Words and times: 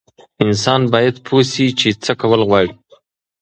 انسان 0.45 0.81
باید 0.93 1.15
پوه 1.25 1.43
شي 1.51 1.67
چې 1.79 1.87
څه 2.03 2.11
کول 2.21 2.41
غواړي. 2.49 2.71